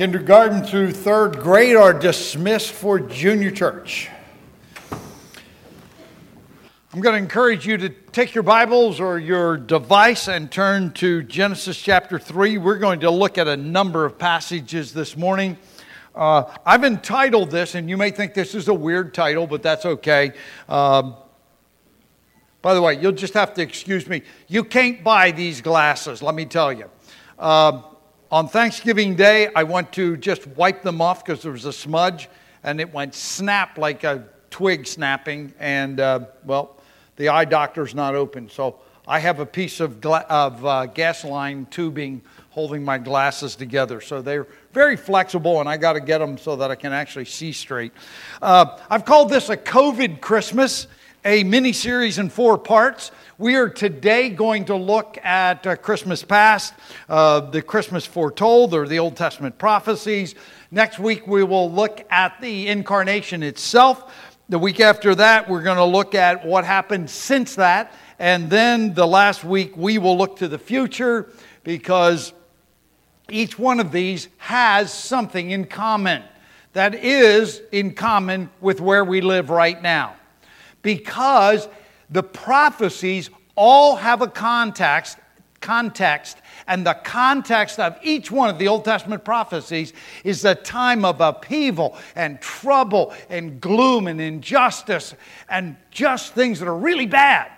[0.00, 4.08] Kindergarten through third grade are dismissed for junior church.
[4.90, 11.22] I'm going to encourage you to take your Bibles or your device and turn to
[11.24, 12.56] Genesis chapter 3.
[12.56, 15.58] We're going to look at a number of passages this morning.
[16.14, 19.84] Uh, I've entitled this, and you may think this is a weird title, but that's
[19.84, 20.32] okay.
[20.66, 21.14] Um,
[22.62, 24.22] by the way, you'll just have to excuse me.
[24.48, 26.88] You can't buy these glasses, let me tell you.
[27.38, 27.84] Um,
[28.30, 32.28] on Thanksgiving Day, I went to just wipe them off because there was a smudge
[32.62, 35.52] and it went snap like a twig snapping.
[35.58, 36.76] And, uh, well,
[37.16, 38.48] the eye doctor's not open.
[38.48, 43.56] So I have a piece of, gla- of uh, gas line tubing holding my glasses
[43.56, 44.00] together.
[44.00, 47.24] So they're very flexible, and I got to get them so that I can actually
[47.24, 47.92] see straight.
[48.42, 50.86] Uh, I've called this a COVID Christmas,
[51.24, 53.12] a mini series in four parts.
[53.36, 56.72] We are today going to look at uh, Christmas past,
[57.08, 60.34] uh, the Christmas foretold, or the Old Testament prophecies.
[60.70, 64.14] Next week, we will look at the incarnation itself.
[64.48, 67.92] The week after that, we're going to look at what happened since that.
[68.18, 71.30] And then the last week, we will look to the future
[71.64, 72.32] because
[73.28, 76.22] each one of these has something in common
[76.72, 80.14] that is in common with where we live right now.
[80.82, 81.68] Because
[82.08, 85.18] the prophecies all have a context,
[85.60, 89.92] context, and the context of each one of the Old Testament prophecies
[90.24, 95.14] is a time of upheaval and trouble and gloom and injustice
[95.48, 97.50] and just things that are really bad.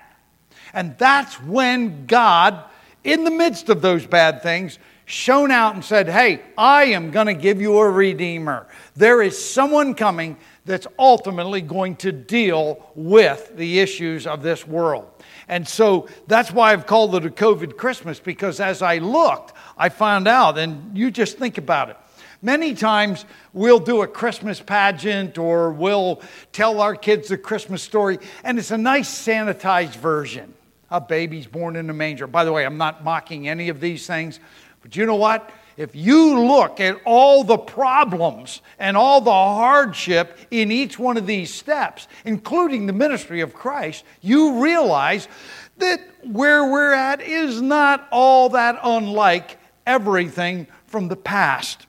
[0.75, 2.65] And that's when God,
[3.05, 7.27] in the midst of those bad things, shone out and said, Hey, I am going
[7.27, 8.67] to give you a redeemer.
[8.97, 15.09] There is someone coming that's ultimately going to deal with the issues of this world.
[15.49, 19.89] And so that's why I've called it a COVID Christmas, because as I looked, I
[19.89, 21.97] found out, and you just think about it.
[22.45, 26.21] Many times we'll do a Christmas pageant or we'll
[26.53, 30.55] tell our kids a Christmas story, and it's a nice sanitized version.
[30.91, 32.27] A baby's born in a manger.
[32.27, 34.41] By the way, I'm not mocking any of these things,
[34.83, 35.51] but you know what?
[35.77, 41.27] If you look at all the problems and all the hardship in each one of
[41.27, 45.29] these steps, including the ministry of Christ, you realize
[45.79, 51.87] that where we're at is not all that unlike everything from the past.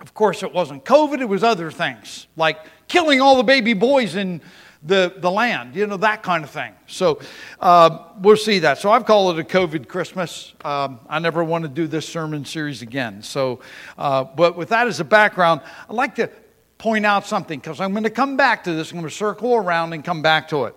[0.00, 2.58] Of course, it wasn't COVID, it was other things, like
[2.88, 4.40] killing all the baby boys in
[4.82, 6.72] the, the land, you know, that kind of thing.
[6.86, 7.20] So
[7.60, 8.78] uh, we'll see that.
[8.78, 10.54] So I've called it a COVID Christmas.
[10.64, 13.22] Um, I never want to do this sermon series again.
[13.22, 13.60] So,
[13.98, 16.30] uh, but with that as a background, I'd like to
[16.78, 18.90] point out something because I'm going to come back to this.
[18.90, 20.74] I'm going to circle around and come back to it.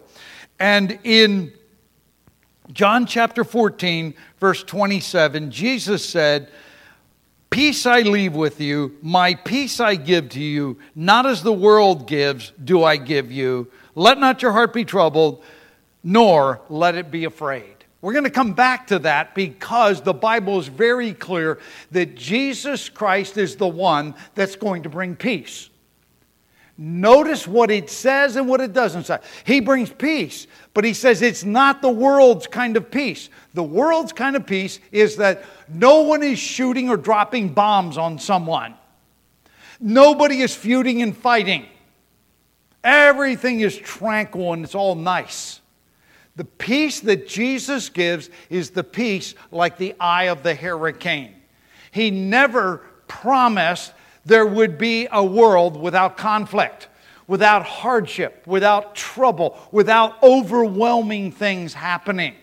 [0.60, 1.54] And in
[2.74, 6.52] John chapter 14, verse 27, Jesus said,
[7.50, 12.08] Peace I leave with you, my peace I give to you, not as the world
[12.08, 13.72] gives, do I give you.
[13.96, 15.44] Let not your heart be troubled,
[16.04, 17.74] nor let it be afraid.
[18.02, 21.60] We're going to come back to that because the Bible is very clear
[21.92, 25.70] that Jesus Christ is the one that's going to bring peace.
[26.78, 29.20] Notice what it says and what it doesn't say.
[29.46, 33.30] He brings peace, but he says it's not the world's kind of peace.
[33.54, 38.18] The world's kind of peace is that no one is shooting or dropping bombs on
[38.20, 38.74] someone,
[39.80, 41.68] nobody is feuding and fighting.
[42.84, 45.62] Everything is tranquil and it's all nice.
[46.36, 51.36] The peace that Jesus gives is the peace like the eye of the hurricane.
[51.92, 52.78] He never
[53.08, 53.94] promised
[54.26, 56.88] there would be a world without conflict,
[57.28, 62.34] without hardship, without trouble, without overwhelming things happening.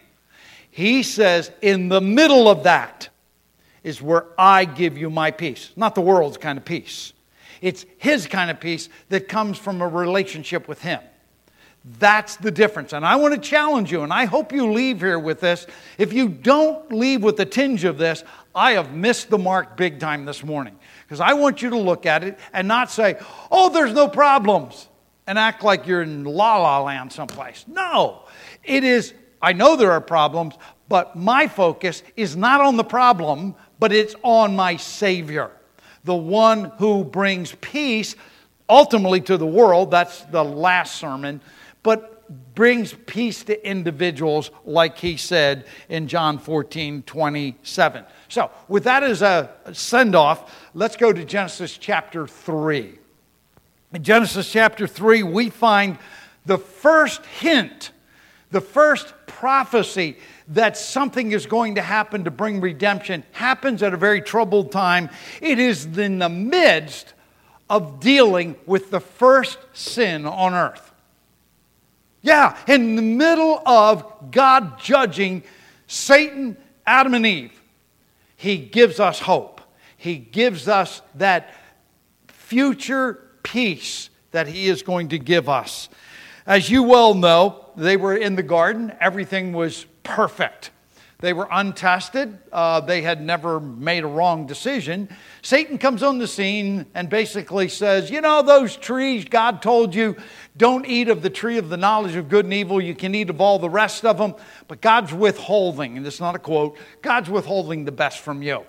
[0.70, 3.08] He says, in the middle of that
[3.82, 7.12] is where I give you my peace, not the world's kind of peace.
[7.60, 11.00] It's His kind of peace that comes from a relationship with Him.
[11.98, 12.92] That's the difference.
[12.92, 15.66] And I want to challenge you, and I hope you leave here with this.
[15.96, 18.22] If you don't leave with a tinge of this,
[18.54, 20.78] I have missed the mark big time this morning.
[21.04, 23.18] Because I want you to look at it and not say,
[23.50, 24.88] oh, there's no problems,
[25.26, 27.64] and act like you're in la la land someplace.
[27.66, 28.24] No,
[28.62, 30.56] it is, I know there are problems,
[30.88, 35.50] but my focus is not on the problem, but it's on my Savior
[36.04, 38.16] the one who brings peace
[38.68, 39.90] ultimately to the world.
[39.90, 41.40] That's the last sermon.
[41.82, 42.20] But
[42.54, 48.04] brings peace to individuals, like he said in John 14 27.
[48.28, 52.98] So, with that as a send off, let's go to Genesis chapter 3.
[53.92, 55.98] In Genesis chapter 3, we find
[56.46, 57.90] the first hint
[58.50, 60.16] The first prophecy
[60.48, 65.08] that something is going to happen to bring redemption happens at a very troubled time.
[65.40, 67.14] It is in the midst
[67.68, 70.92] of dealing with the first sin on earth.
[72.22, 75.42] Yeah, in the middle of God judging
[75.86, 76.56] Satan,
[76.86, 77.62] Adam, and Eve,
[78.36, 79.60] He gives us hope.
[79.96, 81.54] He gives us that
[82.28, 85.88] future peace that He is going to give us.
[86.46, 90.70] As you well know, they were in the garden, everything was perfect.
[91.20, 92.38] They were untested.
[92.50, 95.08] Uh, they had never made a wrong decision.
[95.42, 100.16] Satan comes on the scene and basically says, You know, those trees, God told you,
[100.56, 102.80] don't eat of the tree of the knowledge of good and evil.
[102.80, 104.34] You can eat of all the rest of them,
[104.66, 108.64] but God's withholding, and it's not a quote, God's withholding the best from you.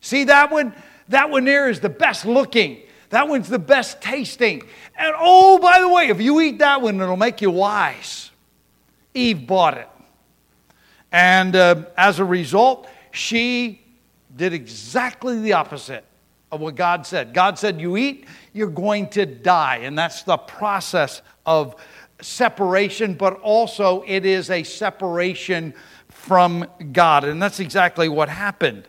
[0.00, 0.74] See that one?
[1.08, 2.80] That one there is the best looking.
[3.10, 4.62] That one's the best tasting.
[4.96, 8.29] And oh, by the way, if you eat that one, it'll make you wise.
[9.14, 9.88] Eve bought it.
[11.12, 13.82] And uh, as a result, she
[14.34, 16.04] did exactly the opposite
[16.52, 17.34] of what God said.
[17.34, 19.78] God said, You eat, you're going to die.
[19.78, 21.76] And that's the process of
[22.20, 25.74] separation, but also it is a separation
[26.08, 27.24] from God.
[27.24, 28.86] And that's exactly what happened.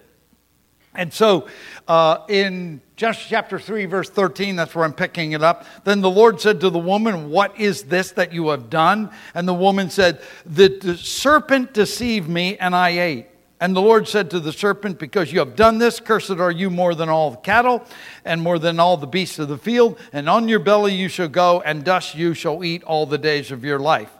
[0.94, 1.48] And so
[1.88, 5.66] uh, in Genesis chapter 3, verse 13, that's where I'm picking it up.
[5.86, 9.10] Then the Lord said to the woman, What is this that you have done?
[9.34, 13.26] And the woman said, The, the serpent deceived me, and I ate.
[13.60, 16.70] And the Lord said to the serpent, Because you have done this, cursed are you
[16.70, 17.84] more than all the cattle,
[18.24, 21.28] and more than all the beasts of the field, and on your belly you shall
[21.28, 24.12] go, and dust you shall eat all the days of your life.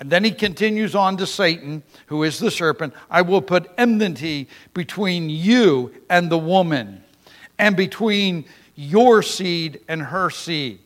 [0.00, 4.48] And then he continues on to Satan, who is the serpent I will put enmity
[4.72, 7.04] between you and the woman,
[7.58, 8.44] and between
[8.74, 10.80] your seed and her seed.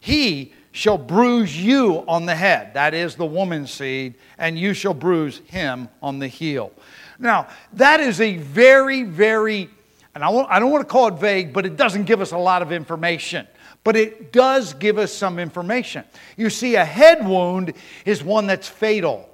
[0.00, 4.94] He shall bruise you on the head, that is the woman's seed, and you shall
[4.94, 6.72] bruise him on the heel.
[7.18, 9.70] Now, that is a very, very,
[10.14, 12.38] and I, I don't want to call it vague, but it doesn't give us a
[12.38, 13.46] lot of information
[13.84, 16.04] but it does give us some information.
[16.36, 17.72] You see, a head wound
[18.04, 19.26] is one that's fatal.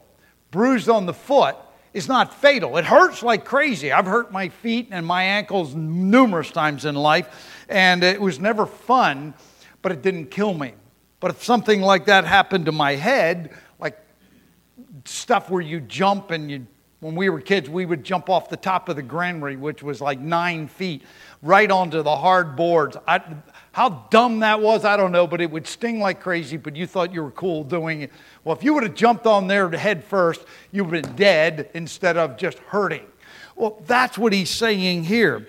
[0.52, 1.56] Bruised on the foot
[1.94, 2.76] is not fatal.
[2.76, 3.92] It hurts like crazy.
[3.92, 8.66] I've hurt my feet and my ankles numerous times in life, and it was never
[8.66, 9.32] fun,
[9.80, 10.74] but it didn't kill me.
[11.20, 13.96] But if something like that happened to my head, like
[15.04, 16.66] stuff where you jump and you
[17.04, 20.00] when we were kids, we would jump off the top of the granary, which was
[20.00, 21.02] like nine feet,
[21.42, 22.96] right onto the hard boards.
[23.06, 23.20] I,
[23.74, 26.86] how dumb that was, I don't know, but it would sting like crazy, but you
[26.86, 28.12] thought you were cool doing it.
[28.44, 31.70] Well, if you would have jumped on there head first, you would have been dead
[31.74, 33.04] instead of just hurting.
[33.56, 35.48] Well, that's what he's saying here.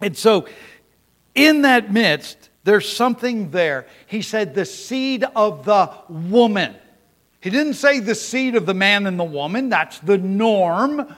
[0.00, 0.48] And so,
[1.36, 3.86] in that midst, there's something there.
[4.08, 6.74] He said, the seed of the woman.
[7.40, 11.14] He didn't say the seed of the man and the woman, that's the norm.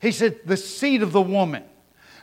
[0.00, 1.62] He said, the seed of the woman.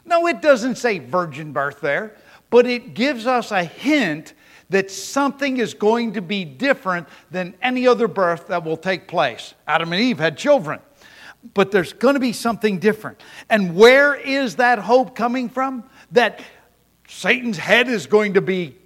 [0.04, 2.18] No, it doesn't say virgin birth there
[2.50, 4.34] but it gives us a hint
[4.70, 9.54] that something is going to be different than any other birth that will take place.
[9.68, 10.80] Adam and Eve had children,
[11.54, 13.22] but there's going to be something different.
[13.50, 15.84] And where is that hope coming from?
[16.12, 16.42] That
[17.08, 18.78] Satan's head is going to be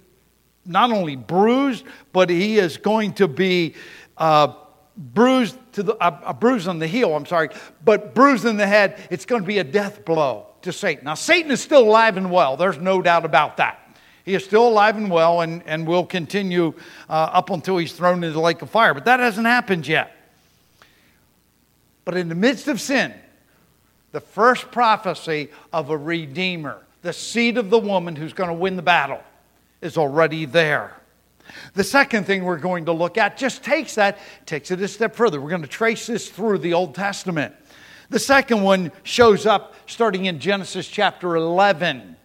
[0.64, 3.74] not only bruised, but he is going to be
[4.16, 4.54] uh,
[4.96, 7.14] bruised to the uh, a bruise on the heel.
[7.16, 7.48] I'm sorry,
[7.84, 9.00] but bruised in the head.
[9.10, 11.04] It's going to be a death blow to Satan.
[11.04, 12.56] Now, Satan is still alive and well.
[12.56, 13.78] There's no doubt about that.
[14.24, 16.74] He is still alive and well and, and will continue
[17.08, 18.94] uh, up until he's thrown into the lake of fire.
[18.94, 20.16] But that hasn't happened yet.
[22.04, 23.14] But in the midst of sin,
[24.12, 28.76] the first prophecy of a redeemer, the seed of the woman who's going to win
[28.76, 29.22] the battle,
[29.80, 30.96] is already there.
[31.74, 35.14] The second thing we're going to look at just takes that, takes it a step
[35.14, 35.40] further.
[35.40, 37.54] We're going to trace this through the Old Testament.
[38.10, 42.16] The second one shows up starting in Genesis chapter 11.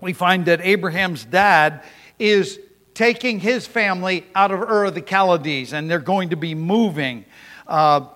[0.00, 1.82] We find that Abraham's dad
[2.18, 2.58] is
[2.94, 7.24] taking his family out of Ur of the Chaldees, and they're going to be moving
[7.66, 8.06] uh,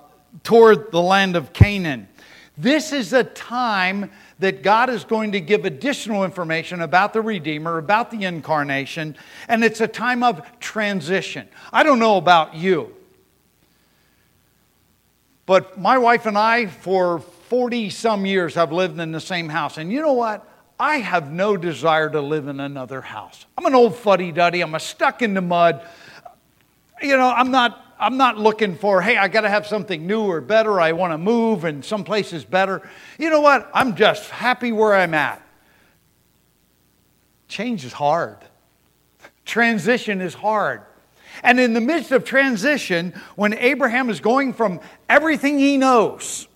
[0.42, 2.08] toward the land of Canaan.
[2.56, 7.78] This is a time that God is going to give additional information about the Redeemer,
[7.78, 9.16] about the incarnation,
[9.48, 11.48] and it's a time of transition.
[11.72, 12.94] I don't know about you,
[15.50, 19.78] but my wife and I, for 40 some years, have lived in the same house.
[19.78, 20.48] And you know what?
[20.78, 23.46] I have no desire to live in another house.
[23.58, 24.60] I'm an old fuddy duddy.
[24.60, 25.84] I'm a stuck in the mud.
[27.02, 30.22] You know, I'm not, I'm not looking for, hey, I got to have something new
[30.22, 30.80] or better.
[30.80, 32.88] I want to move and someplace is better.
[33.18, 33.68] You know what?
[33.74, 35.44] I'm just happy where I'm at.
[37.48, 38.38] Change is hard,
[39.44, 40.82] transition is hard.
[41.42, 46.48] And in the midst of transition, when Abraham is going from everything he knows,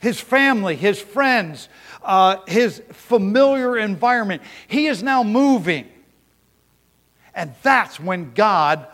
[0.00, 1.68] his family, his friends,
[2.02, 5.86] uh, his familiar environment, he is now moving.
[7.34, 8.86] And that's when God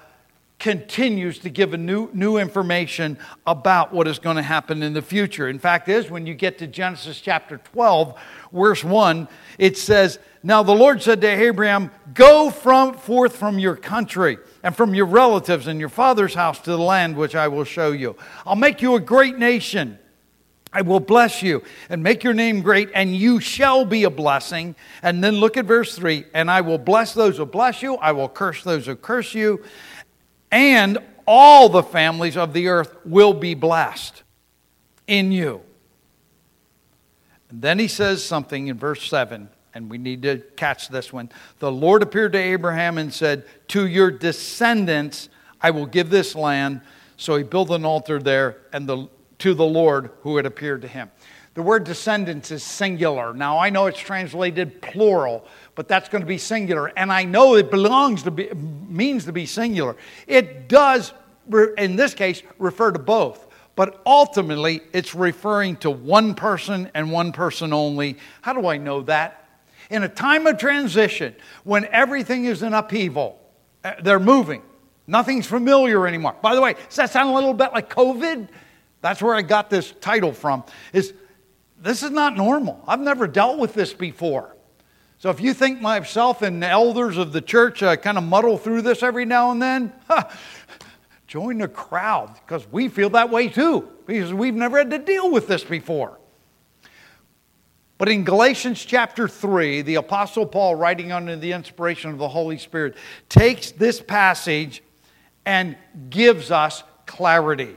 [0.58, 3.18] continues to give a new, new information
[3.49, 5.49] about what is going to happen in the future.
[5.49, 8.16] In fact, is when you get to Genesis chapter 12,
[8.52, 9.26] verse 1,
[9.58, 14.76] it says, Now the Lord said to Abraham, Go from forth from your country and
[14.76, 18.16] from your relatives and your father's house to the land which I will show you.
[18.47, 19.99] I'll make you a great nation.
[20.73, 24.75] I will bless you and make your name great, and you shall be a blessing.
[25.02, 28.12] And then look at verse 3 and I will bless those who bless you, I
[28.12, 29.62] will curse those who curse you,
[30.50, 34.23] and all the families of the earth will be blessed
[35.07, 35.61] in you.
[37.50, 41.31] And then he says something in verse 7, and we need to catch this one.
[41.59, 45.29] The Lord appeared to Abraham and said, To your descendants
[45.61, 46.81] I will give this land.
[47.17, 49.09] So he built an altar there, and the
[49.43, 51.11] to the Lord who had appeared to him.
[51.55, 53.35] The word descendants is singular.
[53.35, 56.93] Now, I know it's translated plural, but that's going to be singular.
[56.97, 59.97] And I know it belongs to be, means to be singular.
[60.29, 61.12] It does,
[61.76, 63.49] in this case, refer to both.
[63.75, 68.19] But ultimately, it's referring to one person and one person only.
[68.43, 69.41] How do I know that?
[69.92, 73.38] In a time of transition, when everything is in upheaval,
[73.84, 74.62] uh, they're moving.
[75.06, 76.34] Nothing's familiar anymore.
[76.40, 78.49] By the way, does that sound a little bit like COVID?
[79.02, 80.64] That's where I got this title from.
[80.94, 81.12] Is
[81.78, 82.82] this is not normal.
[82.88, 84.56] I've never dealt with this before.
[85.18, 88.56] So if you think myself and the elders of the church uh, kind of muddle
[88.56, 89.92] through this every now and then,
[91.26, 95.30] join the crowd because we feel that way too because we've never had to deal
[95.30, 96.18] with this before.
[98.02, 102.59] But in Galatians chapter 3, the Apostle Paul, writing under the inspiration of the Holy
[102.59, 102.97] Spirit,
[103.28, 104.82] takes this passage
[105.47, 105.76] and
[106.11, 107.76] gives us clarity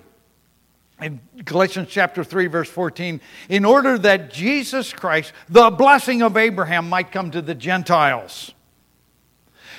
[0.99, 6.89] in Galatians chapter 3, verse 14, in order that Jesus Christ, the blessing of Abraham,
[6.89, 8.51] might come to the Gentiles,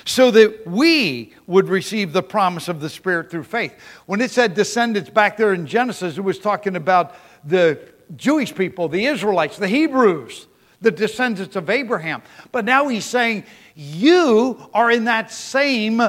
[0.05, 3.73] so that we would receive the promise of the Spirit through faith.
[4.05, 7.81] When it said descendants back there in Genesis, it was talking about the
[8.15, 10.47] Jewish people, the Israelites, the Hebrews,
[10.81, 12.21] the descendants of Abraham.
[12.51, 13.43] But now he's saying,
[13.75, 16.01] you are in that same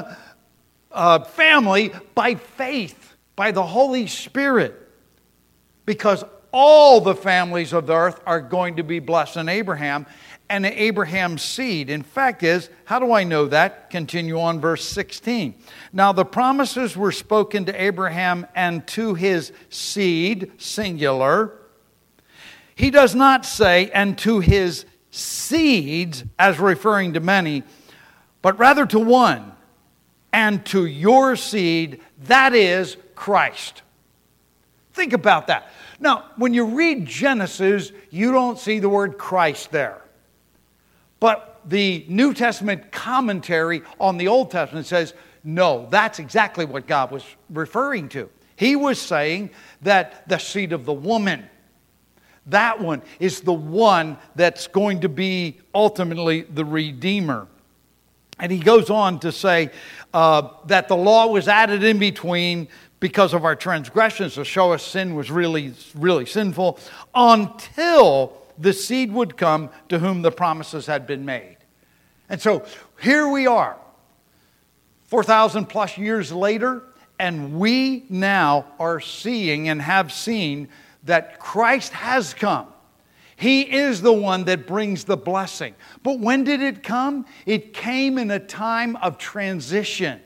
[0.91, 4.87] uh, family by faith, by the Holy Spirit
[5.89, 10.05] because all the families of the earth are going to be blessed in Abraham
[10.47, 11.89] and Abraham's seed.
[11.89, 13.89] In fact, is how do I know that?
[13.89, 15.55] Continue on verse 16.
[15.91, 21.58] Now the promises were spoken to Abraham and to his seed, singular.
[22.79, 27.63] He does not say, and to his seeds, as referring to many,
[28.41, 29.51] but rather to one,
[30.31, 33.81] and to your seed, that is Christ.
[34.93, 35.69] Think about that.
[35.99, 40.01] Now, when you read Genesis, you don't see the word Christ there.
[41.19, 47.11] But the New Testament commentary on the Old Testament says, no, that's exactly what God
[47.11, 48.29] was referring to.
[48.55, 49.49] He was saying
[49.81, 51.49] that the seed of the woman,
[52.49, 57.47] that one is the one that's going to be ultimately the Redeemer.
[58.39, 59.71] And he goes on to say
[60.13, 62.67] uh, that the law was added in between
[62.99, 66.79] because of our transgressions to show us sin was really, really sinful
[67.13, 71.57] until the seed would come to whom the promises had been made.
[72.29, 72.65] And so
[73.01, 73.77] here we are,
[75.05, 76.83] 4,000 plus years later,
[77.17, 80.69] and we now are seeing and have seen
[81.03, 82.67] that Christ has come.
[83.35, 85.73] He is the one that brings the blessing.
[86.03, 87.25] But when did it come?
[87.45, 90.19] It came in a time of transition.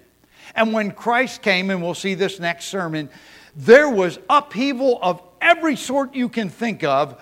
[0.55, 3.09] And when Christ came, and we'll see this next sermon,
[3.55, 7.21] there was upheaval of every sort you can think of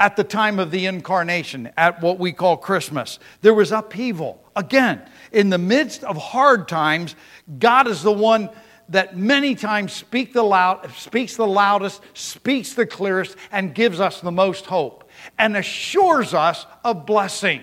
[0.00, 3.18] at the time of the incarnation, at what we call Christmas.
[3.40, 4.42] There was upheaval.
[4.54, 5.02] Again,
[5.32, 7.16] in the midst of hard times,
[7.58, 8.50] God is the one
[8.88, 14.20] that many times speak the loud, speaks the loudest, speaks the clearest, and gives us
[14.20, 17.62] the most hope and assures us of blessing.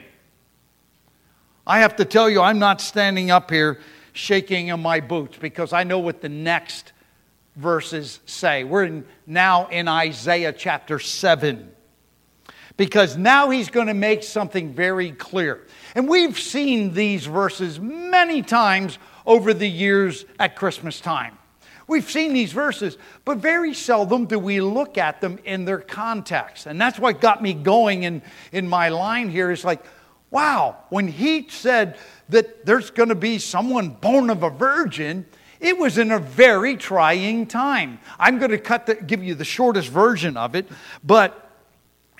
[1.65, 3.79] I have to tell you, I'm not standing up here
[4.13, 6.93] shaking in my boots because I know what the next
[7.55, 8.63] verses say.
[8.63, 11.71] We're in, now in Isaiah chapter 7
[12.77, 15.65] because now he's going to make something very clear.
[15.95, 21.37] And we've seen these verses many times over the years at Christmas time.
[21.87, 26.65] We've seen these verses, but very seldom do we look at them in their context.
[26.65, 29.83] And that's what got me going in, in my line here is like,
[30.31, 31.97] wow, when he said
[32.29, 35.25] that there's going to be someone born of a virgin,
[35.59, 37.99] It was in a very trying time.
[38.19, 40.67] I'm going to cut the, give you the shortest version of it,
[41.03, 41.44] but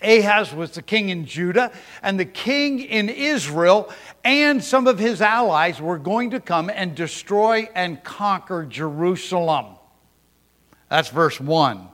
[0.06, 1.72] Ahaz was the king in Judah,
[2.02, 3.92] and the king in Israel
[4.24, 9.76] and some of his allies were going to come and destroy and conquer Jerusalem.
[10.90, 11.90] That's verse 1.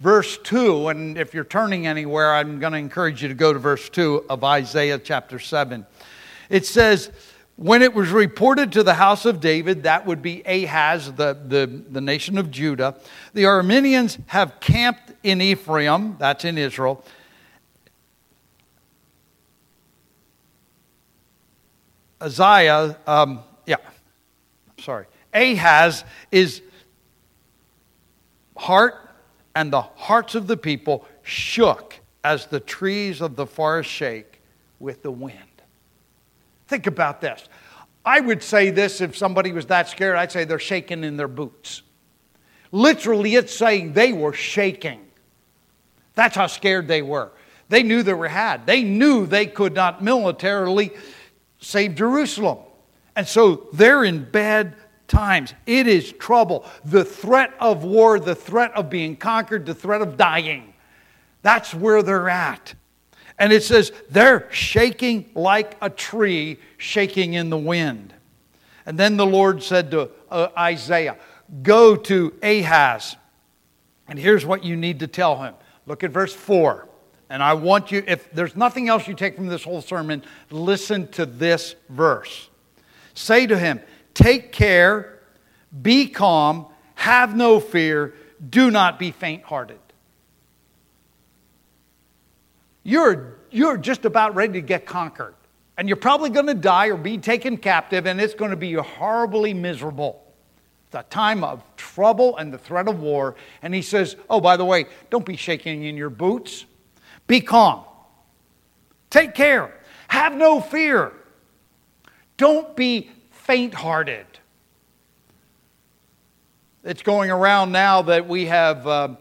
[0.00, 3.58] Verse 2, and if you're turning anywhere, I'm going to encourage you to go to
[3.58, 5.86] verse 2 of Isaiah chapter 7.
[6.50, 7.10] It says,
[7.56, 11.66] when it was reported to the house of David, that would be Ahaz, the, the,
[11.66, 12.96] the nation of Judah,
[13.32, 17.04] the Arameans have camped in Ephraim, that's in Israel.
[22.20, 23.76] Isaiah, um, yeah,
[24.80, 25.06] sorry.
[25.32, 26.62] Ahaz is
[28.56, 28.94] heart
[29.54, 34.40] and the hearts of the people shook as the trees of the forest shake
[34.80, 35.53] with the wind.
[36.66, 37.48] Think about this.
[38.04, 41.28] I would say this if somebody was that scared, I'd say they're shaking in their
[41.28, 41.82] boots.
[42.72, 45.00] Literally, it's saying they were shaking.
[46.14, 47.32] That's how scared they were.
[47.68, 48.66] They knew they were had.
[48.66, 50.92] They knew they could not militarily
[51.60, 52.58] save Jerusalem.
[53.16, 54.74] And so they're in bad
[55.08, 55.54] times.
[55.66, 56.66] It is trouble.
[56.84, 60.74] The threat of war, the threat of being conquered, the threat of dying.
[61.42, 62.74] That's where they're at.
[63.38, 68.14] And it says they're shaking like a tree shaking in the wind.
[68.86, 71.16] And then the Lord said to uh, Isaiah,
[71.62, 73.16] Go to Ahaz.
[74.06, 75.54] And here's what you need to tell him.
[75.86, 76.88] Look at verse 4.
[77.30, 81.08] And I want you, if there's nothing else you take from this whole sermon, listen
[81.12, 82.48] to this verse.
[83.14, 83.80] Say to him,
[84.12, 85.20] Take care,
[85.82, 88.14] be calm, have no fear,
[88.48, 89.78] do not be faint hearted.
[92.84, 95.34] You're, you're just about ready to get conquered.
[95.76, 98.74] And you're probably going to die or be taken captive, and it's going to be
[98.74, 100.22] horribly miserable.
[100.86, 103.34] It's a time of trouble and the threat of war.
[103.62, 106.66] And he says, Oh, by the way, don't be shaking in your boots.
[107.26, 107.84] Be calm.
[109.10, 109.74] Take care.
[110.06, 111.12] Have no fear.
[112.36, 114.26] Don't be faint hearted.
[116.84, 118.86] It's going around now that we have.
[118.86, 119.16] Uh,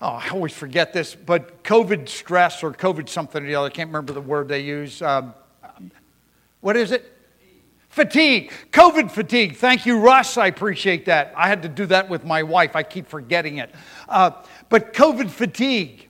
[0.00, 3.70] oh, I always forget this, but COVID stress or COVID something or the other, I
[3.70, 5.00] can't remember the word they use.
[5.02, 5.34] Um,
[6.60, 7.12] what is it?
[7.88, 8.52] Fatigue.
[8.72, 9.56] COVID fatigue.
[9.56, 10.36] Thank you, Russ.
[10.36, 11.32] I appreciate that.
[11.36, 12.76] I had to do that with my wife.
[12.76, 13.74] I keep forgetting it.
[14.08, 14.32] Uh,
[14.68, 16.08] but COVID fatigue.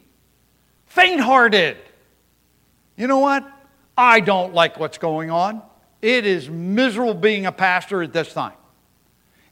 [0.86, 1.76] Faint hearted.
[2.96, 3.46] You know what?
[3.96, 5.62] I don't like what's going on.
[6.02, 8.54] It is miserable being a pastor at this time.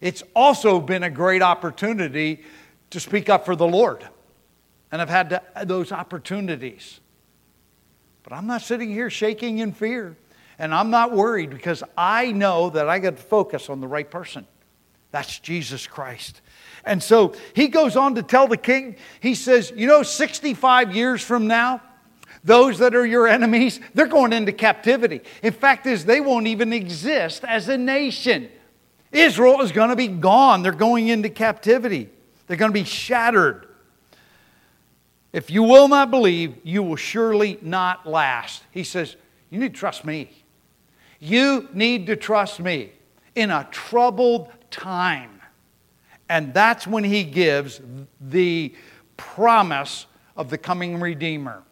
[0.00, 2.42] It's also been a great opportunity
[2.90, 4.08] to speak up for the Lord
[4.94, 7.00] and I've had to, those opportunities.
[8.22, 10.16] But I'm not sitting here shaking in fear.
[10.56, 14.08] And I'm not worried because I know that I got to focus on the right
[14.08, 14.46] person.
[15.10, 16.42] That's Jesus Christ.
[16.84, 21.20] And so he goes on to tell the king, he says, You know, 65 years
[21.20, 21.82] from now,
[22.44, 25.22] those that are your enemies, they're going into captivity.
[25.42, 28.48] In fact, is they won't even exist as a nation.
[29.10, 30.62] Israel is going to be gone.
[30.62, 32.10] They're going into captivity.
[32.46, 33.66] They're going to be shattered.
[35.34, 38.62] If you will not believe, you will surely not last.
[38.70, 39.16] He says,
[39.50, 40.30] You need to trust me.
[41.18, 42.92] You need to trust me
[43.34, 45.40] in a troubled time.
[46.28, 47.80] And that's when he gives
[48.20, 48.76] the
[49.16, 51.64] promise of the coming Redeemer.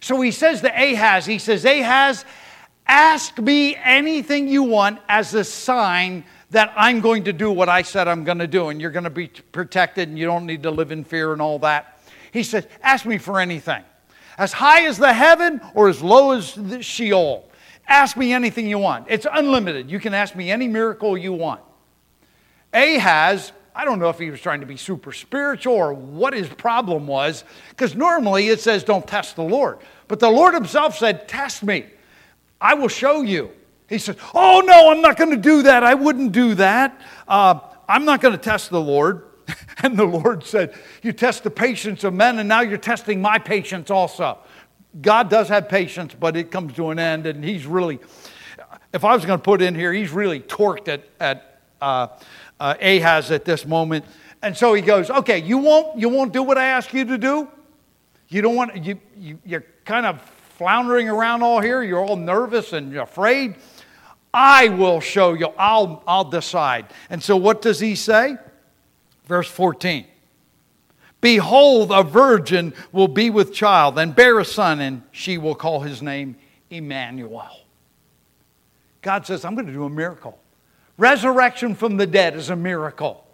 [0.00, 2.24] So he says to Ahaz, He says, Ahaz,
[2.86, 7.82] ask me anything you want as a sign that I'm going to do what I
[7.82, 10.62] said I'm going to do, and you're going to be protected, and you don't need
[10.62, 11.91] to live in fear and all that.
[12.32, 13.84] He says, Ask me for anything.
[14.36, 17.48] As high as the heaven or as low as the Sheol.
[17.86, 19.06] Ask me anything you want.
[19.08, 19.90] It's unlimited.
[19.90, 21.60] You can ask me any miracle you want.
[22.72, 26.48] Ahaz, I don't know if he was trying to be super spiritual or what his
[26.48, 29.78] problem was, because normally it says, Don't test the Lord.
[30.08, 31.86] But the Lord himself said, Test me.
[32.60, 33.50] I will show you.
[33.88, 35.84] He said, Oh, no, I'm not going to do that.
[35.84, 36.98] I wouldn't do that.
[37.28, 39.24] Uh, I'm not going to test the Lord.
[39.84, 43.38] And the Lord said, You test the patience of men, and now you're testing my
[43.38, 44.38] patience also.
[45.00, 47.98] God does have patience, but it comes to an end, and He's really,
[48.92, 52.08] if I was going to put in here, He's really torqued at, at uh,
[52.60, 54.04] uh, Ahaz at this moment.
[54.40, 57.18] And so he goes, Okay, you won't, you won't do what I ask you to
[57.18, 57.48] do?
[58.28, 60.22] You don't want, you, you, you're kind of
[60.56, 63.56] floundering around all here, you're all nervous and afraid.
[64.32, 66.86] I will show you, I'll, I'll decide.
[67.10, 68.36] And so what does he say?
[69.26, 70.06] Verse 14
[71.20, 75.80] Behold, a virgin will be with child and bear a son, and she will call
[75.80, 76.36] his name
[76.68, 77.60] Emmanuel.
[79.02, 80.38] God says, I'm going to do a miracle.
[80.98, 83.24] Resurrection from the dead is a miracle.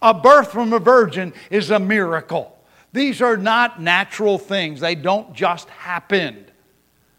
[0.00, 2.58] A birth from a virgin is a miracle.
[2.92, 6.46] These are not natural things, they don't just happen.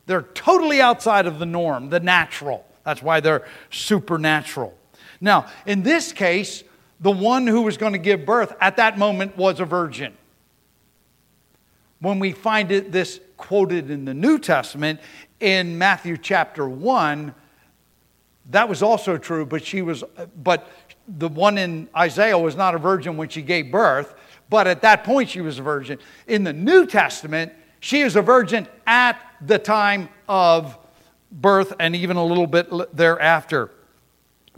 [0.08, 2.66] They're totally outside of the norm, the natural.
[2.84, 4.76] That's why they're supernatural.
[5.22, 6.64] Now, in this case,
[7.00, 10.14] the one who was going to give birth at that moment was a virgin.
[12.02, 15.00] When we find it, this quoted in the New Testament
[15.40, 17.34] in Matthew chapter 1,
[18.52, 20.04] that was also true, but she was,
[20.42, 20.70] but
[21.08, 24.16] the one in Isaiah was not a virgin when she gave birth,
[24.50, 26.00] but at that point she was a virgin.
[26.28, 30.78] In the New Testament, she is a virgin at the time of
[31.32, 33.72] birth and even a little bit thereafter.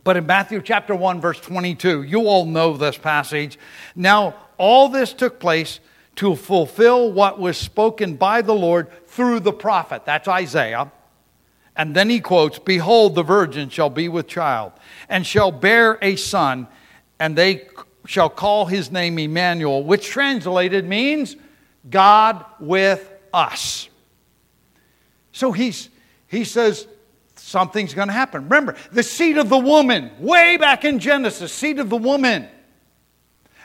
[0.04, 3.60] But in Matthew chapter 1, verse 22, you all know this passage.
[3.96, 5.80] Now, all this took place
[6.16, 10.06] to fulfill what was spoken by the Lord through the prophet.
[10.06, 10.92] That's Isaiah.
[11.76, 14.74] And then he quotes Behold, the virgin shall be with child,
[15.08, 16.68] and shall bear a son,
[17.20, 17.68] and they
[18.06, 21.36] shall call his name Emmanuel, which translated means
[21.90, 23.90] God with us.
[25.32, 25.90] So he's,
[26.28, 26.88] he says,
[27.52, 28.44] something's going to happen.
[28.44, 32.48] Remember, the seed of the woman, way back in Genesis, seed of the woman.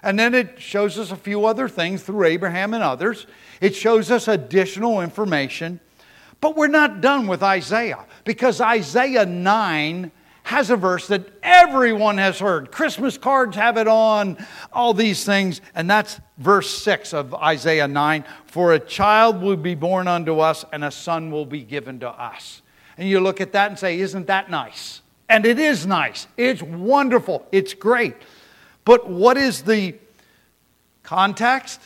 [0.02, 3.26] And then it shows us a few other things through Abraham and others.
[3.60, 5.80] It shows us additional information.
[6.40, 12.38] But we're not done with Isaiah because Isaiah 9 has a verse that everyone has
[12.38, 12.70] heard.
[12.70, 14.36] Christmas cards have it on,
[14.72, 15.60] all these things.
[15.74, 20.64] And that's verse 6 of Isaiah 9 For a child will be born unto us,
[20.72, 22.62] and a son will be given to us.
[22.98, 25.02] And you look at that and say, Isn't that nice?
[25.28, 26.26] And it is nice.
[26.36, 27.46] It's wonderful.
[27.50, 28.14] It's great.
[28.84, 29.96] But what is the
[31.02, 31.80] context?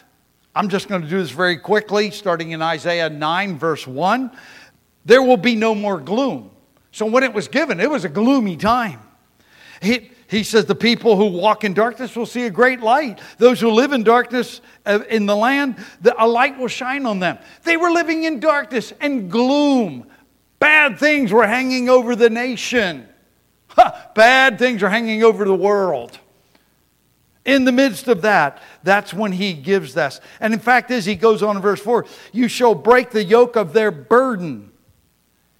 [0.54, 4.30] I'm just going to do this very quickly, starting in Isaiah 9, verse 1.
[5.04, 6.50] There will be no more gloom.
[6.92, 9.00] So when it was given, it was a gloomy time.
[9.80, 13.20] He, he says, The people who walk in darkness will see a great light.
[13.38, 15.76] Those who live in darkness uh, in the land,
[16.18, 17.38] a light will shine on them.
[17.62, 20.06] They were living in darkness and gloom.
[20.60, 23.08] Bad things were hanging over the nation.
[24.14, 26.18] bad things are hanging over the world.
[27.44, 30.20] In the midst of that, that's when he gives this.
[30.38, 33.56] And in fact, as he goes on in verse 4, you shall break the yoke
[33.56, 34.70] of their burden.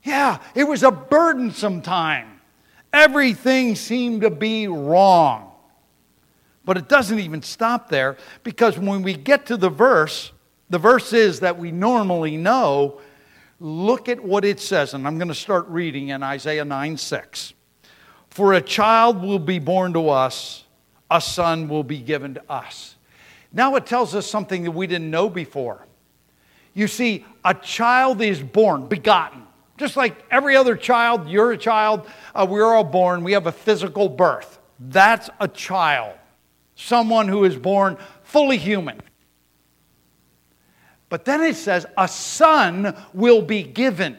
[0.03, 2.41] Yeah, it was a burdensome time.
[2.93, 5.53] Everything seemed to be wrong.
[6.65, 10.33] But it doesn't even stop there because when we get to the verse,
[10.69, 13.01] the verse is that we normally know,
[13.61, 14.95] look at what it says.
[14.95, 17.53] And I'm going to start reading in Isaiah 9 6.
[18.31, 20.65] For a child will be born to us,
[21.11, 22.97] a son will be given to us.
[23.53, 25.87] Now it tells us something that we didn't know before.
[26.73, 29.43] You see, a child is born, begotten.
[29.77, 33.53] Just like every other child, you're a child, uh, we're all born, we have a
[33.53, 34.59] physical birth.
[34.79, 36.15] That's a child,
[36.77, 39.01] someone who is born fully human.
[41.11, 44.17] But then it says, a son will be given.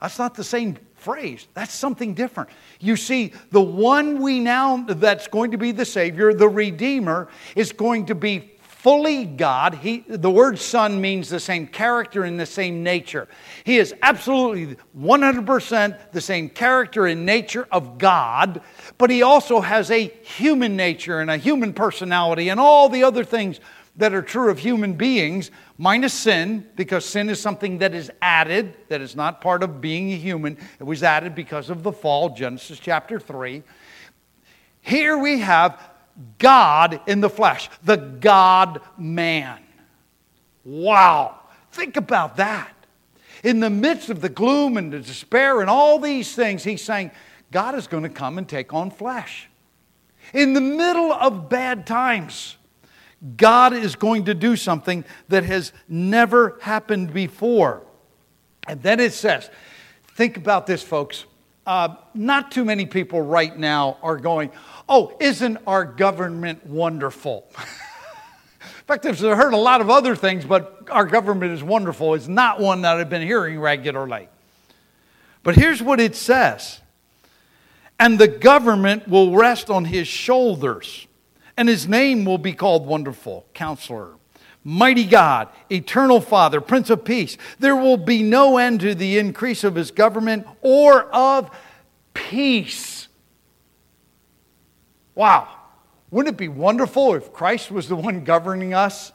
[0.00, 1.46] That's not the same phrase.
[1.54, 2.48] That's something different.
[2.80, 7.72] You see, the one we now, that's going to be the Savior, the Redeemer, is
[7.72, 9.74] going to be fully God.
[9.74, 13.28] He, the word son means the same character and the same nature.
[13.62, 18.60] He is absolutely 100% the same character and nature of God,
[18.98, 23.22] but he also has a human nature and a human personality and all the other
[23.22, 23.60] things
[23.96, 28.74] that are true of human beings, minus sin, because sin is something that is added,
[28.88, 30.56] that is not part of being a human.
[30.80, 33.62] It was added because of the fall, Genesis chapter 3.
[34.80, 35.80] Here we have
[36.38, 39.60] God in the flesh, the God man.
[40.64, 41.40] Wow.
[41.70, 42.74] Think about that.
[43.44, 47.10] In the midst of the gloom and the despair and all these things, he's saying,
[47.50, 49.48] God is going to come and take on flesh.
[50.32, 52.56] In the middle of bad times,
[53.36, 57.82] God is going to do something that has never happened before.
[58.66, 59.48] And then it says,
[60.14, 61.24] think about this, folks.
[61.64, 64.50] Uh, not too many people right now are going,
[64.88, 67.46] Oh, isn't our government wonderful?
[67.56, 72.26] In fact, I've heard a lot of other things, but our government is wonderful It's
[72.26, 74.28] not one that I've been hearing regularly.
[75.44, 76.80] But here's what it says
[77.98, 81.06] And the government will rest on his shoulders,
[81.62, 84.16] and his name will be called Wonderful Counselor,
[84.64, 87.38] Mighty God, Eternal Father, Prince of Peace.
[87.60, 91.56] There will be no end to the increase of his government or of
[92.14, 93.06] peace
[95.14, 95.48] Wow.
[96.10, 99.12] Wouldn't it be wonderful if Christ was the one governing us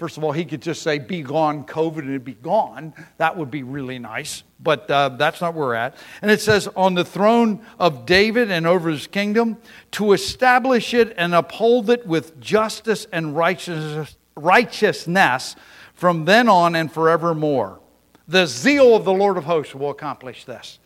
[0.00, 2.94] First of all, he could just say, Be gone, COVID, and it'd be gone.
[3.18, 4.44] That would be really nice.
[4.58, 5.94] But uh, that's not where we're at.
[6.22, 9.58] And it says, On the throne of David and over his kingdom,
[9.90, 15.54] to establish it and uphold it with justice and righteousness, righteousness
[15.92, 17.78] from then on and forevermore.
[18.26, 20.78] The zeal of the Lord of hosts will accomplish this.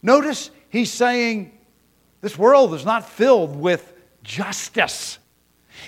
[0.00, 1.58] Notice he's saying,
[2.20, 5.18] This world is not filled with justice.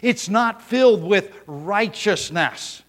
[0.03, 2.83] It's not filled with righteousness.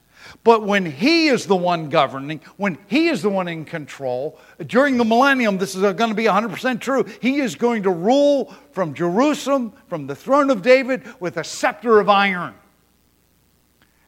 [0.43, 4.97] But when He is the one governing, when He is the one in control, during
[4.97, 7.05] the millennium, this is going to be 100% true.
[7.21, 11.99] He is going to rule from Jerusalem, from the throne of David, with a scepter
[11.99, 12.53] of iron.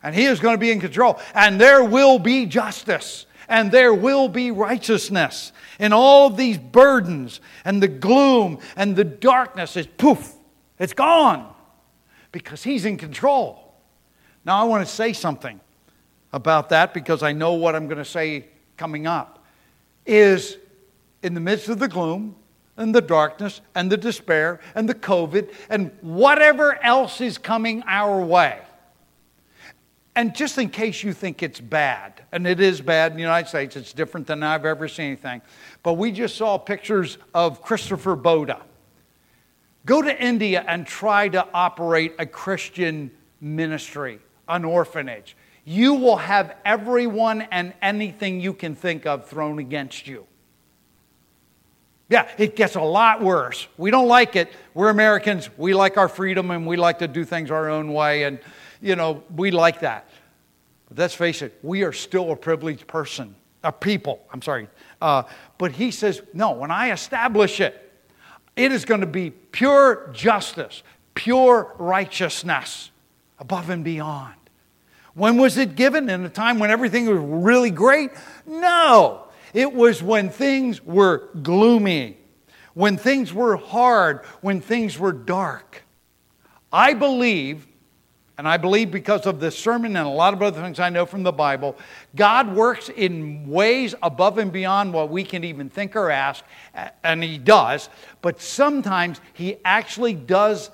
[0.02, 1.20] And He is going to be in control.
[1.34, 5.52] And there will be justice, and there will be righteousness.
[5.78, 10.36] And all of these burdens, and the gloom, and the darkness is poof,
[10.78, 11.49] it's gone
[12.32, 13.74] because He's in control.
[14.46, 15.60] Now, I want to say something
[16.32, 19.46] about that because I know what I'm going to say coming up.
[20.06, 20.58] Is
[21.22, 22.36] in the midst of the gloom
[22.78, 28.22] and the darkness and the despair and the COVID and whatever else is coming our
[28.22, 28.60] way.
[30.16, 33.48] And just in case you think it's bad, and it is bad in the United
[33.48, 35.42] States, it's different than I've ever seen anything.
[35.84, 38.62] But we just saw pictures of Christopher Boda
[39.86, 43.12] Go to India and try to operate a Christian
[43.42, 45.36] ministry, an orphanage.
[45.64, 50.26] You will have everyone and anything you can think of thrown against you.
[52.10, 53.68] Yeah, it gets a lot worse.
[53.78, 54.52] We don't like it.
[54.74, 55.50] We're Americans.
[55.58, 58.24] We like our freedom and we like to do things our own way.
[58.24, 58.40] And,
[58.82, 60.10] you know, we like that.
[60.88, 64.26] But let's face it, we are still a privileged person, a people.
[64.34, 64.68] I'm sorry.
[65.00, 65.24] Uh,
[65.60, 67.89] but he says, no, when I establish it,
[68.60, 70.84] it is going to be pure justice,
[71.16, 72.92] pure righteousness,
[73.40, 74.36] above and beyond.
[75.14, 76.10] When was it given?
[76.10, 78.12] In a time when everything was really great?
[78.46, 79.24] No.
[79.54, 82.18] It was when things were gloomy,
[82.74, 85.84] when things were hard, when things were dark.
[86.72, 87.66] I believe
[88.40, 91.06] and I believe because of this sermon and a lot of other things I know
[91.06, 91.76] from the Bible,
[92.16, 96.46] God works in ways above and beyond what we can even think or ask,
[97.04, 97.90] and He does.
[98.22, 100.72] But sometimes He actually does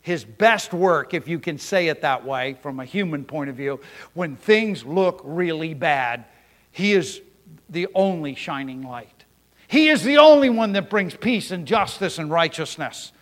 [0.00, 3.56] His best work, if you can say it that way from a human point of
[3.56, 3.80] view,
[4.14, 6.24] when things look really bad.
[6.70, 7.20] He is
[7.68, 9.26] the only shining light.
[9.68, 13.12] He is the only one that brings peace and justice and righteousness.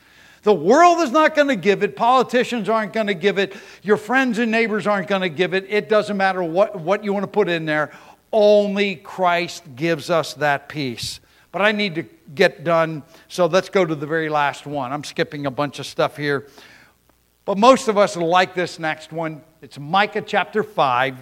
[0.43, 1.97] The world is not going to give it.
[1.97, 3.55] Politicians aren't going to give it.
[3.83, 5.67] Your friends and neighbors aren't going to give it.
[5.69, 7.93] It doesn't matter what, what you want to put in there.
[8.33, 11.21] Only Christ gives us that peace.
[11.53, 14.93] But I need to get done, so let's go to the very last one.
[14.93, 16.47] I'm skipping a bunch of stuff here.
[17.45, 19.43] But most of us like this next one.
[19.61, 21.17] It's Micah chapter 5.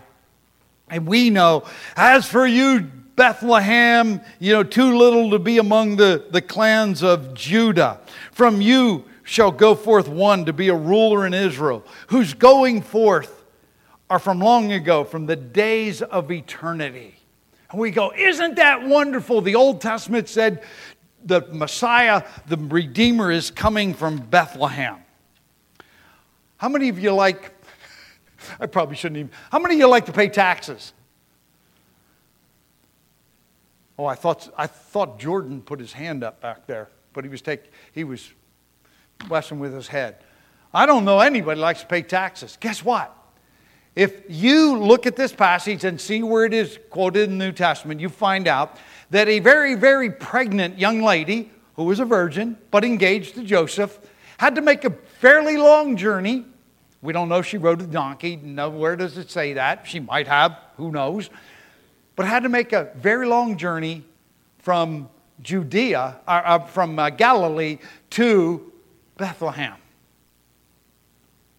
[0.90, 1.64] And we know,
[1.96, 7.34] as for you, Bethlehem, you know, too little to be among the, the clans of
[7.34, 7.98] Judah.
[8.30, 13.44] From you shall go forth one to be a ruler in Israel, whose going forth
[14.08, 17.16] are from long ago, from the days of eternity.
[17.72, 19.40] And we go, Isn't that wonderful?
[19.40, 20.62] The Old Testament said
[21.24, 24.98] the Messiah, the Redeemer, is coming from Bethlehem.
[26.56, 27.52] How many of you like,
[28.60, 30.92] I probably shouldn't even, how many of you like to pay taxes?
[33.98, 37.42] Oh, I thought, I thought Jordan put his hand up back there, but he was,
[37.42, 38.32] take, he was
[39.26, 40.18] blessing with his head.
[40.72, 42.56] I don't know anybody likes to pay taxes.
[42.60, 43.14] Guess what?
[43.96, 47.52] If you look at this passage and see where it is quoted in the New
[47.52, 48.76] Testament, you find out
[49.10, 53.98] that a very, very pregnant young lady who was a virgin but engaged to Joseph
[54.36, 56.44] had to make a fairly long journey.
[57.02, 58.36] We don't know if she rode a donkey.
[58.36, 59.86] Nowhere does it say that.
[59.88, 61.28] She might have, who knows
[62.18, 64.02] but had to make a very long journey
[64.58, 65.08] from
[65.40, 67.78] Judea, uh, uh, from uh, Galilee
[68.10, 68.72] to
[69.16, 69.76] Bethlehem.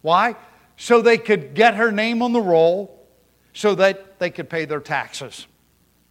[0.02, 0.36] Why?
[0.76, 3.06] So they could get her name on the roll,
[3.54, 5.46] so that they could pay their taxes.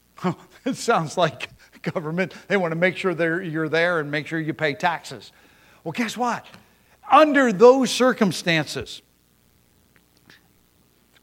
[0.66, 1.50] it sounds like
[1.84, 2.34] government.
[2.48, 3.12] They want to make sure
[3.44, 5.32] you're there and make sure you pay taxes.
[5.84, 6.44] Well, guess what?
[7.12, 9.04] Under those circumstances,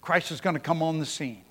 [0.00, 1.42] Christ is going to come on the scene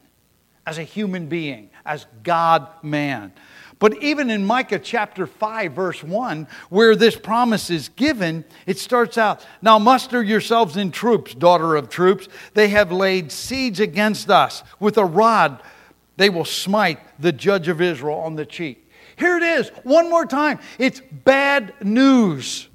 [0.66, 3.34] as a human being, as God man.
[3.78, 9.18] But even in Micah chapter 5, verse 1, where this promise is given, it starts
[9.18, 12.28] out Now muster yourselves in troops, daughter of troops.
[12.54, 14.64] They have laid siege against us.
[14.80, 15.62] With a rod,
[16.18, 18.90] they will smite the judge of Israel on the cheek.
[19.18, 20.60] Here it is, one more time.
[20.80, 22.68] It's bad news.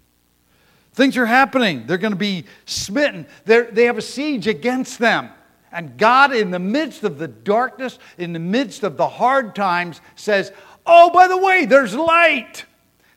[0.93, 1.87] Things are happening.
[1.87, 3.27] They're going to be smitten.
[3.45, 5.31] They're, they have a siege against them.
[5.73, 10.01] And God, in the midst of the darkness, in the midst of the hard times,
[10.17, 10.53] says,
[10.87, 12.65] Oh, by the way, there's light.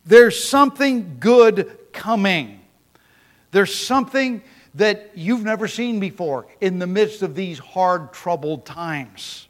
[0.06, 2.62] There's something good coming.
[3.52, 4.44] There's something
[4.76, 9.48] that you've never seen before in the midst of these hard, troubled times.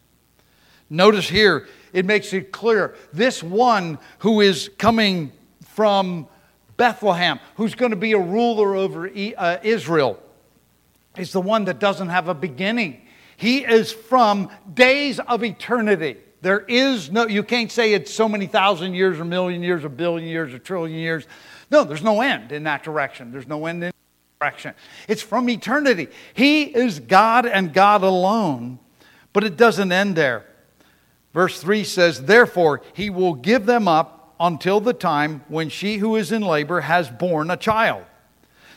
[0.89, 5.31] Notice here, it makes it clear this one who is coming
[5.69, 6.27] from
[6.77, 10.19] Bethlehem, who's going to be a ruler over uh, Israel,
[11.17, 13.02] is the one that doesn't have a beginning.
[13.38, 16.17] He is from days of eternity.
[16.41, 19.89] There is no, you can't say it's so many thousand years or million years or
[19.89, 21.26] billion years or trillion years.
[21.71, 23.32] No, there's no end in that direction.
[23.32, 23.95] There's no end in that
[24.39, 24.73] direction.
[25.08, 26.10] It's from eternity.
[26.34, 28.80] He is God and God alone,
[29.32, 30.45] but it doesn't end there.
[31.34, 36.15] Verse 3 says, Therefore, he will give them up until the time when she who
[36.15, 38.04] is in labor has borne a child.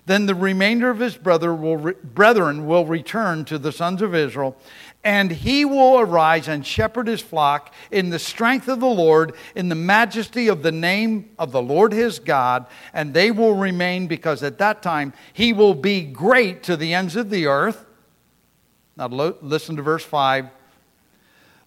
[0.07, 4.15] Then the remainder of his brother will re- brethren will return to the sons of
[4.15, 4.57] Israel,
[5.03, 9.69] and he will arise and shepherd his flock in the strength of the Lord, in
[9.69, 14.45] the majesty of the name of the Lord his God, and they will remain because
[14.45, 17.85] at that time he will be great to the ends of the earth.
[18.97, 20.49] Now lo- listen to verse 5.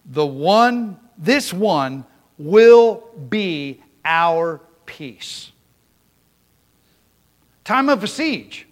[0.06, 2.06] The one, this one
[2.38, 5.52] will be our peace
[7.64, 8.66] time of a siege,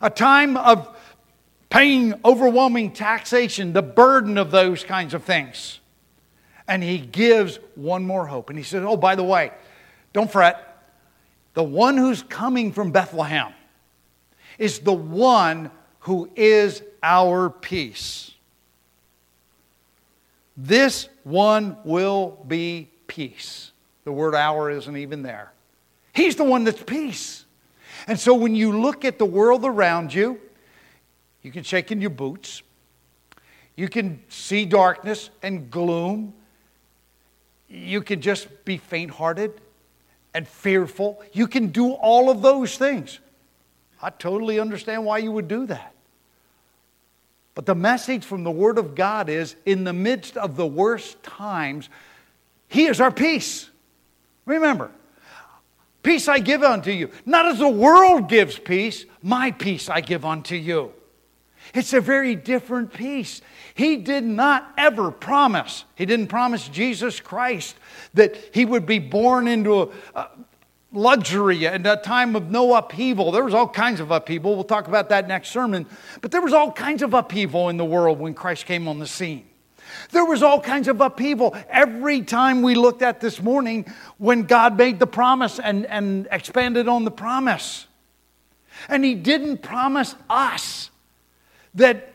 [0.00, 0.96] a time of
[1.70, 5.80] paying overwhelming taxation, the burden of those kinds of things.
[6.68, 8.48] And he gives one more hope.
[8.48, 9.50] And he says, Oh, by the way,
[10.12, 10.70] don't fret.
[11.54, 13.52] The one who's coming from Bethlehem
[14.58, 18.30] is the one who is our peace.
[20.56, 23.72] This one will be peace.
[24.04, 25.52] The word our isn't even there.
[26.12, 27.43] He's the one that's peace.
[28.06, 30.40] And so when you look at the world around you,
[31.42, 32.62] you can shake in your boots.
[33.76, 36.34] You can see darkness and gloom.
[37.68, 39.60] You can just be faint hearted
[40.32, 41.22] and fearful.
[41.32, 43.18] You can do all of those things.
[44.02, 45.94] I totally understand why you would do that.
[47.54, 51.22] But the message from the Word of God is in the midst of the worst
[51.22, 51.88] times,
[52.68, 53.70] He is our peace.
[54.44, 54.90] Remember,
[56.04, 57.10] Peace I give unto you.
[57.26, 60.92] Not as the world gives peace, my peace I give unto you.
[61.72, 63.40] It's a very different peace.
[63.74, 67.74] He did not ever promise, He didn't promise Jesus Christ
[68.12, 70.28] that He would be born into a, a
[70.92, 73.32] luxury and a time of no upheaval.
[73.32, 74.54] There was all kinds of upheaval.
[74.54, 75.86] We'll talk about that next sermon.
[76.20, 79.06] But there was all kinds of upheaval in the world when Christ came on the
[79.06, 79.46] scene.
[80.10, 81.56] There was all kinds of upheaval.
[81.68, 86.88] Every time we looked at this morning when God made the promise and, and expanded
[86.88, 87.86] on the promise.
[88.88, 90.90] And He didn't promise us
[91.74, 92.12] that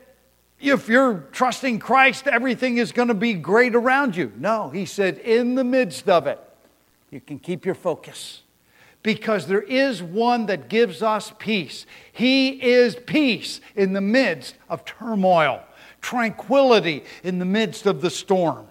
[0.60, 4.32] if you're trusting Christ, everything is going to be great around you.
[4.38, 6.40] No, He said, in the midst of it,
[7.12, 8.44] you can keep your focus
[9.02, 11.86] because there is one that gives us peace.
[12.12, 15.64] He is peace in the midst of turmoil
[16.02, 18.68] tranquility in the midst of the storm.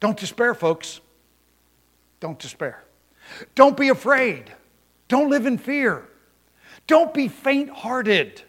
[0.00, 1.00] Don't despair, folks.
[2.20, 2.82] Don't despair.
[3.54, 4.52] Don't be afraid.
[5.08, 6.06] Don't live in fear.
[6.86, 8.42] Don't be faint hearted.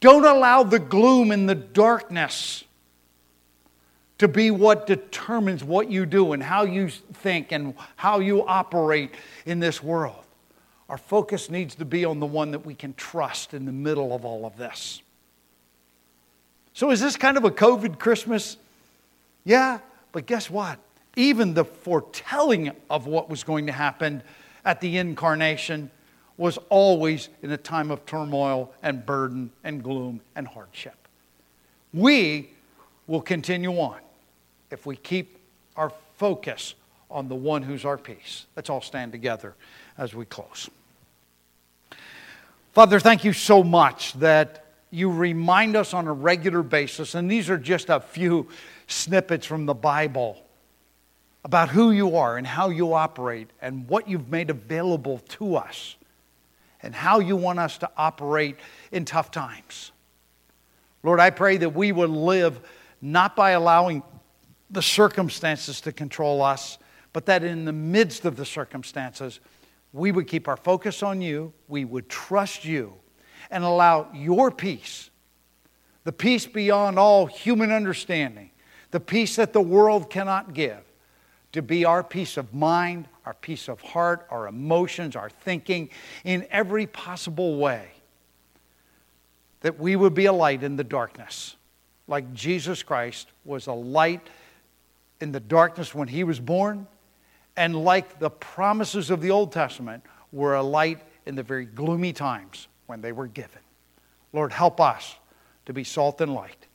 [0.00, 2.64] Don't allow the gloom and the darkness
[4.18, 9.14] to be what determines what you do and how you think and how you operate
[9.44, 10.24] in this world.
[10.88, 14.14] Our focus needs to be on the one that we can trust in the middle
[14.14, 15.02] of all of this.
[16.74, 18.56] So, is this kind of a COVID Christmas?
[19.44, 19.78] Yeah,
[20.10, 20.80] but guess what?
[21.16, 24.22] Even the foretelling of what was going to happen
[24.64, 25.88] at the incarnation
[26.36, 30.96] was always in a time of turmoil and burden and gloom and hardship.
[31.92, 32.50] We
[33.06, 34.00] will continue on
[34.72, 35.38] if we keep
[35.76, 36.74] our focus
[37.08, 38.46] on the one who's our peace.
[38.56, 39.54] Let's all stand together
[39.96, 40.68] as we close.
[42.72, 44.63] Father, thank you so much that
[44.94, 48.48] you remind us on a regular basis, and these are just a few
[48.86, 50.40] snippets from the Bible
[51.44, 55.96] about who you are and how you operate and what you've made available to us
[56.80, 58.56] and how you want us to operate
[58.92, 59.90] in tough times.
[61.02, 62.60] Lord, I pray that we would live
[63.02, 64.02] not by allowing
[64.70, 66.78] the circumstances to control us,
[67.12, 69.40] but that in the midst of the circumstances,
[69.92, 72.94] we would keep our focus on you, we would trust you,
[73.54, 75.10] and allow your peace,
[76.02, 78.50] the peace beyond all human understanding,
[78.90, 80.80] the peace that the world cannot give,
[81.52, 85.88] to be our peace of mind, our peace of heart, our emotions, our thinking,
[86.24, 87.88] in every possible way.
[89.60, 91.56] that we would be a light in the darkness,
[92.06, 94.28] like Jesus Christ was a light
[95.22, 96.86] in the darkness when he was born,
[97.56, 100.02] and like the promises of the Old Testament
[100.32, 103.60] were a light in the very gloomy times when they were given.
[104.32, 105.16] Lord, help us
[105.66, 106.66] to be salt and light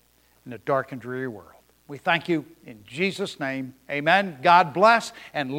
[0.46, 1.54] in a dark and dreary world.
[1.88, 3.74] We thank you in Jesus' name.
[3.90, 4.38] Amen.
[4.44, 5.52] God bless and